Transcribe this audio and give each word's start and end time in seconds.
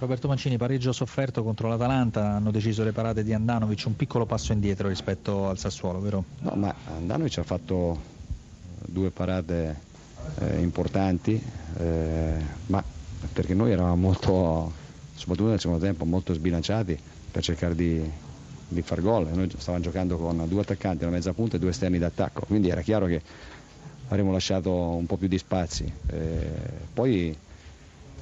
Roberto 0.00 0.28
Mancini, 0.28 0.56
pareggio 0.56 0.92
sofferto 0.92 1.42
contro 1.42 1.66
l'Atalanta, 1.66 2.34
hanno 2.34 2.52
deciso 2.52 2.84
le 2.84 2.92
parate 2.92 3.24
di 3.24 3.32
Andanovic, 3.32 3.82
un 3.86 3.96
piccolo 3.96 4.26
passo 4.26 4.52
indietro 4.52 4.86
rispetto 4.86 5.48
al 5.48 5.58
Sassuolo, 5.58 5.98
vero? 5.98 6.24
No, 6.38 6.52
ma 6.54 6.72
Andanovic 6.94 7.38
ha 7.38 7.42
fatto 7.42 8.00
due 8.86 9.10
parate 9.10 9.80
eh, 10.38 10.60
importanti, 10.60 11.42
eh, 11.78 12.34
ma 12.66 12.84
perché 13.32 13.54
noi 13.54 13.72
eravamo 13.72 13.96
molto, 13.96 14.72
soprattutto 15.14 15.48
nel 15.48 15.58
secondo 15.58 15.84
tempo, 15.84 16.04
molto 16.04 16.32
sbilanciati 16.32 16.96
per 17.32 17.42
cercare 17.42 17.74
di, 17.74 18.00
di 18.68 18.82
far 18.82 19.00
gol. 19.02 19.26
Noi 19.32 19.50
stavamo 19.58 19.82
giocando 19.82 20.16
con 20.16 20.44
due 20.46 20.60
attaccanti, 20.60 21.02
una 21.02 21.14
mezza 21.14 21.32
punta 21.32 21.56
e 21.56 21.58
due 21.58 21.70
esterni 21.70 21.98
d'attacco, 21.98 22.44
quindi 22.46 22.68
era 22.68 22.82
chiaro 22.82 23.06
che 23.06 23.20
avremmo 24.10 24.30
lasciato 24.30 24.72
un 24.72 25.06
po' 25.06 25.16
più 25.16 25.26
di 25.26 25.38
spazi. 25.38 25.92
Eh, 26.06 26.50
poi 26.94 27.36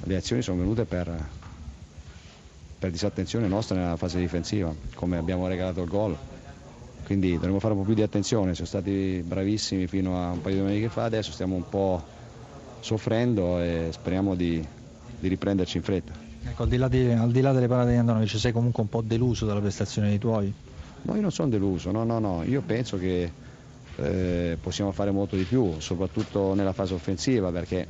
le 0.05 0.15
azioni 0.15 0.41
sono 0.41 0.57
venute 0.57 0.85
per 0.85 1.45
per 2.77 2.91
disattenzione 2.91 3.47
nostra 3.47 3.75
nella 3.75 3.95
fase 3.95 4.19
difensiva, 4.19 4.73
come 4.93 5.17
abbiamo 5.17 5.47
regalato 5.47 5.81
il 5.81 5.89
gol. 5.89 6.15
Quindi 7.05 7.33
dovremmo 7.33 7.59
fare 7.59 7.73
un 7.73 7.79
po' 7.79 7.85
più 7.85 7.95
di 7.95 8.01
attenzione, 8.01 8.53
siamo 8.53 8.67
stati 8.67 9.23
bravissimi 9.25 9.87
fino 9.87 10.21
a 10.21 10.31
un 10.31 10.41
paio 10.41 10.55
di 10.55 10.61
domeniche 10.61 10.89
fa, 10.89 11.05
adesso 11.05 11.31
stiamo 11.31 11.55
un 11.55 11.67
po' 11.69 12.03
soffrendo 12.81 13.59
e 13.61 13.89
speriamo 13.91 14.35
di, 14.35 14.63
di 15.19 15.27
riprenderci 15.27 15.77
in 15.77 15.83
fretta. 15.83 16.13
Ecco, 16.43 16.63
al, 16.63 16.69
di 16.69 16.77
di, 16.89 17.11
al, 17.11 17.31
di 17.31 17.41
là 17.41 17.53
delle 17.53 17.67
parate 17.67 17.91
di 17.91 17.97
Andanovic, 17.97 18.37
sei 18.37 18.51
comunque 18.51 18.83
un 18.83 18.89
po' 18.89 19.01
deluso 19.01 19.45
dalla 19.45 19.61
prestazione 19.61 20.09
dei 20.09 20.19
tuoi? 20.19 20.53
No, 21.03 21.15
io 21.15 21.21
non 21.21 21.31
sono 21.31 21.47
deluso, 21.47 21.91
no, 21.91 22.03
no, 22.03 22.19
no, 22.19 22.43
io 22.43 22.61
penso 22.61 22.97
che 22.97 23.31
eh, 23.95 24.57
possiamo 24.59 24.91
fare 24.91 25.11
molto 25.11 25.35
di 25.35 25.43
più, 25.43 25.79
soprattutto 25.79 26.53
nella 26.53 26.73
fase 26.73 26.93
offensiva, 26.93 27.51
perché 27.51 27.87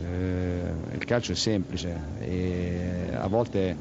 eh, 0.00 0.53
il 0.94 1.04
calcio 1.04 1.32
è 1.32 1.34
semplice 1.34 2.00
e 2.20 3.10
a 3.12 3.26
volte 3.26 3.76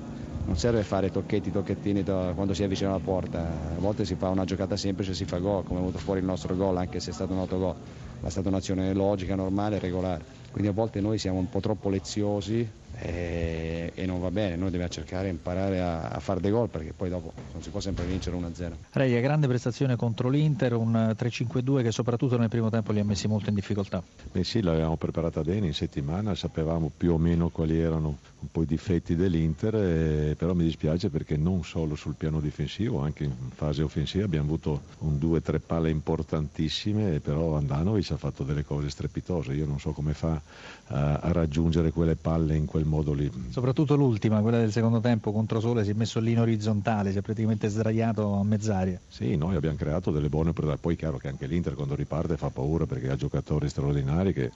non 0.46 0.58
serve 0.58 0.84
fare 0.84 1.12
tocchetti, 1.12 1.52
tocchettini 1.52 2.04
quando 2.04 2.54
si 2.54 2.64
avvicina 2.64 2.90
alla 2.90 3.00
porta, 3.00 3.40
a 3.40 3.80
volte 3.80 4.04
si 4.04 4.16
fa 4.16 4.30
una 4.30 4.44
giocata 4.46 4.76
semplice 4.76 5.12
e 5.12 5.14
si 5.14 5.26
fa 5.26 5.38
gol, 5.38 5.64
come 5.64 5.78
è 5.78 5.82
venuto 5.82 6.00
fuori 6.00 6.20
il 6.20 6.26
nostro 6.26 6.56
gol, 6.56 6.76
anche 6.78 7.00
se 7.00 7.12
è 7.12 7.14
stato 7.14 7.34
un 7.34 7.40
autogol, 7.40 7.76
ma 8.20 8.28
è 8.28 8.32
stata 8.32 8.50
un'azione 8.50 8.94
logica, 8.94 9.36
normale, 9.36 9.80
regolare. 9.80 10.24
Quindi 10.52 10.70
a 10.70 10.74
volte 10.74 11.00
noi 11.00 11.18
siamo 11.18 11.38
un 11.38 11.50
po' 11.50 11.60
troppo 11.60 11.90
leziosi 11.90 12.68
e, 13.06 13.92
e, 13.94 14.06
non 14.06 14.22
va 14.22 14.32
bene, 14.32 14.56
noi 14.56 14.70
dobbiamo 14.70 14.88
cercare 14.88 15.26
di 15.26 15.32
imparare 15.32 15.82
a, 15.82 16.04
a 16.04 16.20
fare 16.20 16.40
dei 16.40 16.52
gol 16.52 16.70
perché 16.70 16.94
poi 16.94 17.10
dopo 17.10 17.34
non 17.52 17.62
si 17.62 17.70
può 17.70 17.82
sempre 17.82 18.06
vincere 18.06 18.38
1-0. 18.38 18.72
Reia, 18.92 19.20
grande 19.20 19.48
prestazione 19.48 19.98
contro 19.98 20.30
l'Inter, 20.30 20.74
un 20.74 21.14
3-5-2 21.18 21.84
che 21.84 21.92
soprattutto 21.92 22.38
nel 22.38 22.48
primo 22.48 22.70
tempo 22.70 22.94
li 22.94 23.00
ha 23.00 23.04
messi 23.04 23.28
molto 23.28 23.50
in 23.50 23.56
difficoltà. 23.56 24.02
Beh 24.32 24.44
sì, 24.46 24.62
l'avevamo 24.62 24.96
preparata 24.96 25.42
bene 25.42 25.68
in 25.68 25.74
settimana, 25.74 26.34
sapevamo 26.34 26.92
più 26.96 27.14
o 27.14 27.18
meno 27.18 27.50
quali 27.50 27.78
erano 27.78 28.18
un 28.40 28.48
po' 28.50 28.62
i 28.62 28.66
difetti 28.66 29.16
dell'Inter, 29.16 29.76
eh, 29.76 30.36
però 30.38 30.54
mi 30.54 30.64
dispiace 30.64 31.10
perché 31.10 31.36
non 31.36 31.64
solo 31.64 31.96
sul 31.96 32.16
piano 32.16 32.40
difensivo, 32.40 33.00
anche 33.02 33.26
in 33.26 33.50
fase 33.54 33.84
offensiva 33.84 34.26
abbiamo 34.26 34.46
avuto 34.46 34.82
un 35.00 35.16
2-3 35.16 35.60
palle 35.66 35.90
importantissime, 35.90 37.20
però 37.20 37.56
Andanovic 37.56 38.12
ha 38.12 38.18
fatto 38.18 38.44
delle 38.44 38.64
cose 38.64 38.90
strepitose, 38.90 39.54
io 39.54 39.66
non 39.66 39.80
so 39.80 39.92
come 39.92 40.14
fa 40.14 40.42
a, 40.88 41.16
a 41.16 41.32
raggiungere 41.32 41.92
quelle 41.92 42.16
palle 42.16 42.56
in 42.56 42.66
quel 42.66 42.86
modo 42.94 43.14
lì. 43.14 43.30
Soprattutto 43.50 43.96
l'ultima, 43.96 44.42
quella 44.42 44.60
del 44.60 44.72
secondo 44.72 45.00
tempo 45.00 45.32
contro 45.32 45.60
Sole, 45.60 45.84
si 45.84 45.92
è 45.92 45.94
messo 45.94 46.20
lì 46.20 46.32
in 46.32 46.40
orizzontale, 46.40 47.12
si 47.12 47.18
è 47.18 47.22
praticamente 47.22 47.68
sdraiato 47.68 48.36
a 48.36 48.44
mezz'aria. 48.44 49.00
Sì, 49.08 49.36
noi 49.36 49.56
abbiamo 49.56 49.76
creato 49.76 50.12
delle 50.12 50.30
buone 50.30 50.50
opportunità, 50.50 50.82
poi 50.82 50.94
è 50.94 50.98
chiaro 50.98 51.18
che 51.18 51.28
anche 51.28 51.48
l'Inter 51.48 51.74
quando 51.74 51.96
riparte 51.96 52.38
fa 52.38 52.50
paura 52.50 52.86
perché 52.86 53.10
ha 53.10 53.16
giocatori 53.16 53.70
straordinari 53.70 54.34
che 54.34 54.52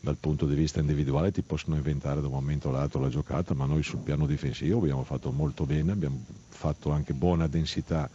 dal 0.00 0.16
punto 0.16 0.46
di 0.46 0.54
vista 0.54 0.80
individuale 0.80 1.30
ti 1.30 1.42
possono 1.42 1.76
inventare 1.76 2.20
da 2.20 2.26
un 2.26 2.32
momento 2.32 2.68
all'altro 2.68 3.00
la 3.00 3.08
giocata, 3.08 3.54
ma 3.54 3.66
noi 3.66 3.82
sul 3.82 4.00
piano 4.00 4.26
difensivo 4.26 4.78
abbiamo 4.78 5.04
fatto 5.04 5.30
molto 5.30 5.64
bene, 5.64 5.92
abbiamo 5.92 6.18
fatto 6.48 6.90
anche 6.90 7.12
buona 7.12 7.46
densità 7.46 8.08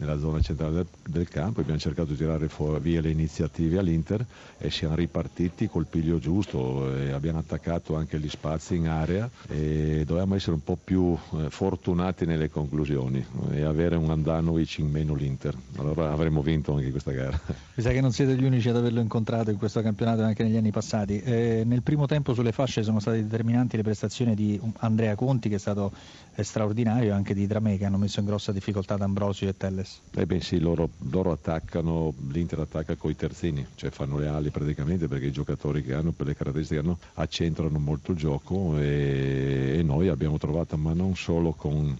nella 0.00 0.18
zona 0.18 0.40
centrale 0.40 0.74
del, 0.74 0.86
del 1.08 1.28
campo, 1.28 1.60
abbiamo 1.60 1.78
cercato 1.78 2.10
di 2.10 2.16
tirare 2.16 2.48
fuori, 2.48 2.80
via 2.80 3.00
le 3.00 3.10
iniziative 3.10 3.78
all'Inter 3.78 4.24
e 4.58 4.70
siamo 4.70 4.94
ripartiti 4.94 5.68
col 5.68 5.86
piglio 5.86 6.18
giusto, 6.18 6.86
abbiamo 7.12 7.38
attaccato 7.38 7.96
anche 7.96 8.18
gli 8.18 8.28
spazi 8.28 8.76
in 8.76 8.88
area 8.88 9.28
e 9.46 10.04
dovevamo 10.06 10.34
essere 10.34 10.52
un 10.52 10.64
po' 10.64 10.78
più 10.82 11.16
eh, 11.34 11.50
fortunati 11.50 12.24
nelle 12.24 12.50
conclusioni 12.50 13.24
e 13.52 13.62
avere 13.62 13.96
un 13.96 14.10
Andanovic 14.10 14.78
in 14.78 14.90
meno 14.90 15.14
l'Inter, 15.14 15.54
allora 15.76 16.12
avremmo 16.12 16.42
vinto 16.42 16.74
anche 16.74 16.90
questa 16.90 17.12
gara. 17.12 17.38
Mi 17.74 17.82
sa 17.82 17.90
che 17.90 18.00
non 18.00 18.12
siete 18.12 18.34
gli 18.36 18.44
unici 18.44 18.68
ad 18.70 18.76
averlo 18.76 19.00
incontrato 19.00 19.50
in 19.50 19.58
questo 19.58 19.82
campionato 19.82 20.22
e 20.22 20.24
anche 20.24 20.42
negli 20.42 20.56
anni 20.56 20.70
passati. 20.70 21.20
Eh, 21.20 21.62
nel 21.66 21.82
primo 21.82 22.06
tempo 22.06 22.32
sulle 22.32 22.52
fasce 22.52 22.82
sono 22.82 23.00
state 23.00 23.22
determinanti 23.22 23.76
le 23.76 23.82
prestazioni 23.82 24.34
di 24.34 24.58
Andrea 24.78 25.14
Conti 25.14 25.48
che 25.48 25.56
è 25.56 25.58
stato 25.58 25.92
straordinario 26.36 27.10
e 27.10 27.12
anche 27.12 27.34
di 27.34 27.46
Dramè 27.46 27.76
che 27.76 27.84
hanno 27.84 27.98
messo 27.98 28.20
in 28.20 28.26
grossa 28.26 28.52
difficoltà 28.52 28.96
D'Ambrosio 28.96 29.48
e 29.48 29.56
Telles. 29.56 29.89
Eh 30.12 30.26
beh 30.26 30.40
sì, 30.40 30.58
loro, 30.58 30.94
loro 31.10 31.30
attaccano, 31.32 32.14
l'Inter 32.30 32.60
attacca 32.60 32.96
coi 32.96 33.14
terzini, 33.14 33.66
cioè 33.74 33.90
fanno 33.90 34.18
le 34.18 34.26
ali 34.26 34.50
praticamente 34.50 35.06
perché 35.08 35.26
i 35.26 35.32
giocatori 35.32 35.82
che 35.82 35.94
hanno, 35.94 36.12
per 36.12 36.26
le 36.26 36.34
caratteristiche 36.34 36.80
che 36.80 36.86
hanno, 36.86 36.98
accentrano 37.14 37.78
molto 37.78 38.10
il 38.12 38.16
gioco 38.18 38.76
e, 38.78 39.76
e 39.78 39.82
noi 39.82 40.08
abbiamo 40.08 40.36
trovato, 40.38 40.76
ma 40.76 40.92
non 40.94 41.14
solo 41.14 41.54
con 41.54 41.96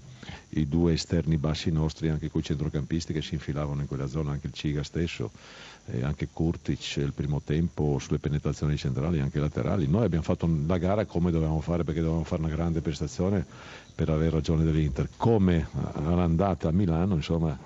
i 0.50 0.68
due 0.68 0.92
esterni 0.94 1.36
bassi 1.36 1.70
nostri, 1.70 2.08
anche 2.08 2.30
i 2.32 2.42
centrocampisti 2.42 3.12
che 3.12 3.22
si 3.22 3.34
infilavano 3.34 3.80
in 3.80 3.86
quella 3.86 4.06
zona, 4.06 4.32
anche 4.32 4.48
il 4.48 4.52
Ciga 4.52 4.82
stesso, 4.82 5.30
e 5.86 6.02
anche 6.02 6.28
Kurtic 6.32 6.96
il 6.96 7.12
primo 7.12 7.40
tempo 7.42 7.98
sulle 7.98 8.18
penetrazioni 8.18 8.76
centrali, 8.76 9.20
anche 9.20 9.38
laterali. 9.38 9.86
Noi 9.86 10.04
abbiamo 10.04 10.24
fatto 10.24 10.48
la 10.66 10.78
gara 10.78 11.04
come 11.04 11.30
dovevamo 11.30 11.60
fare 11.60 11.84
perché 11.84 12.00
dovevamo 12.00 12.24
fare 12.24 12.42
una 12.42 12.50
grande 12.54 12.80
prestazione 12.80 13.44
per 13.94 14.08
avere 14.08 14.30
ragione 14.30 14.64
dell'Inter. 14.64 15.08
Come 15.16 15.68
all'andata 15.94 16.68
a 16.68 16.72
Milano, 16.72 17.14
insomma, 17.14 17.58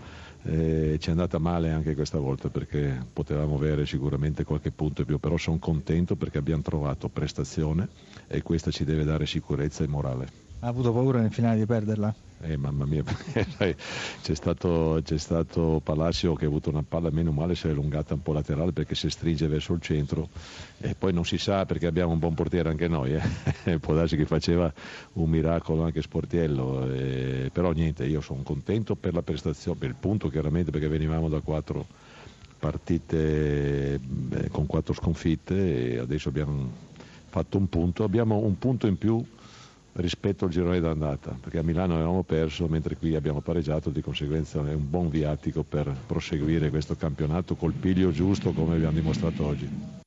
eh, 0.46 0.96
ci 1.00 1.08
è 1.08 1.10
andata 1.10 1.38
male 1.38 1.70
anche 1.70 1.94
questa 1.94 2.18
volta 2.18 2.48
perché 2.50 3.02
potevamo 3.12 3.54
avere 3.54 3.86
sicuramente 3.86 4.44
qualche 4.44 4.70
punto 4.70 5.00
in 5.00 5.06
più, 5.06 5.18
però 5.18 5.36
sono 5.36 5.58
contento 5.58 6.16
perché 6.16 6.38
abbiamo 6.38 6.62
trovato 6.62 7.08
prestazione 7.08 7.88
e 8.26 8.42
questa 8.42 8.70
ci 8.70 8.84
deve 8.84 9.04
dare 9.04 9.26
sicurezza 9.26 9.84
e 9.84 9.86
morale. 9.86 10.42
Ha 10.60 10.66
avuto 10.66 10.92
paura 10.92 11.20
nel 11.20 11.32
finale 11.32 11.58
di 11.58 11.66
perderla? 11.66 12.14
Eh, 12.46 12.58
mamma 12.58 12.84
mia, 12.84 13.02
c'è 13.56 14.34
stato, 14.34 15.00
c'è 15.02 15.16
stato 15.16 15.80
Palacio 15.82 16.34
che 16.34 16.44
ha 16.44 16.48
avuto 16.48 16.68
una 16.68 16.84
palla, 16.86 17.08
meno 17.10 17.32
male 17.32 17.54
si 17.54 17.66
è 17.66 17.70
allungata 17.70 18.12
un 18.12 18.22
po' 18.22 18.34
laterale 18.34 18.72
perché 18.72 18.94
si 18.94 19.08
stringe 19.08 19.46
verso 19.46 19.72
il 19.72 19.80
centro 19.80 20.28
e 20.78 20.94
poi 20.94 21.14
non 21.14 21.24
si 21.24 21.38
sa 21.38 21.64
perché 21.64 21.86
abbiamo 21.86 22.12
un 22.12 22.18
buon 22.18 22.34
portiere 22.34 22.68
anche 22.68 22.86
noi, 22.86 23.14
eh. 23.14 23.78
può 23.80 23.94
darsi 23.94 24.16
che 24.16 24.26
faceva 24.26 24.70
un 25.14 25.30
miracolo 25.30 25.84
anche 25.84 26.02
Sportiello, 26.02 26.86
eh, 26.92 27.50
però 27.50 27.70
niente, 27.70 28.04
io 28.04 28.20
sono 28.20 28.42
contento 28.42 28.94
per 28.94 29.14
la 29.14 29.22
prestazione, 29.22 29.78
per 29.78 29.88
il 29.88 29.96
punto 29.98 30.28
chiaramente 30.28 30.70
perché 30.70 30.88
venivamo 30.88 31.30
da 31.30 31.40
quattro 31.40 31.86
partite 32.58 33.98
beh, 33.98 34.48
con 34.50 34.66
quattro 34.66 34.92
sconfitte 34.92 35.94
e 35.94 35.98
adesso 35.98 36.28
abbiamo 36.28 36.70
fatto 37.28 37.56
un 37.56 37.68
punto, 37.68 38.04
abbiamo 38.04 38.36
un 38.36 38.58
punto 38.58 38.86
in 38.86 38.98
più 38.98 39.24
rispetto 39.94 40.46
al 40.46 40.50
girone 40.50 40.80
d'andata, 40.80 41.36
perché 41.40 41.58
a 41.58 41.62
Milano 41.62 41.94
avevamo 41.94 42.22
perso 42.22 42.66
mentre 42.66 42.96
qui 42.96 43.14
abbiamo 43.14 43.40
pareggiato, 43.40 43.90
di 43.90 44.00
conseguenza 44.00 44.58
è 44.66 44.74
un 44.74 44.88
buon 44.88 45.08
viatico 45.08 45.62
per 45.62 45.94
proseguire 46.06 46.70
questo 46.70 46.96
campionato 46.96 47.54
col 47.54 47.72
piglio 47.72 48.10
giusto 48.10 48.52
come 48.52 48.76
abbiamo 48.76 48.94
dimostrato 48.94 49.46
oggi. 49.46 50.02